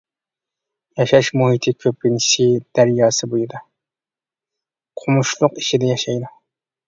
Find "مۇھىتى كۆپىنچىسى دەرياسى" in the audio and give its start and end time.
1.41-3.29